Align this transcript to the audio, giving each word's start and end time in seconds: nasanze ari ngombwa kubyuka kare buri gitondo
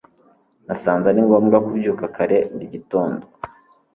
nasanze 0.65 1.05
ari 1.09 1.21
ngombwa 1.25 1.57
kubyuka 1.65 2.05
kare 2.15 2.37
buri 2.51 2.65
gitondo 2.73 3.23